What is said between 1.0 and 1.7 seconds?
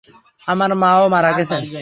মারা গেছেন।